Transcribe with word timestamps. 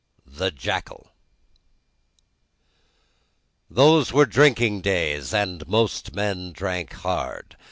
The 0.25 0.49
Jackal 0.49 1.11
Those 3.69 4.11
were 4.11 4.25
drinking 4.25 4.81
days, 4.81 5.31
and 5.31 5.67
most 5.67 6.15
men 6.15 6.53
drank 6.53 6.91
hard. 6.93 7.55